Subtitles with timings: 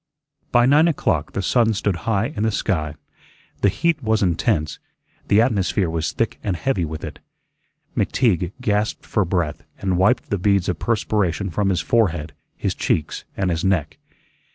[0.51, 2.95] By nine o'clock the sun stood high in the sky.
[3.61, 4.79] The heat was intense;
[5.27, 7.19] the atmosphere was thick and heavy with it.
[7.95, 13.25] McTeague gasped for breath and wiped the beads of perspiration from his forehead, his cheeks,
[13.37, 13.99] and his neck.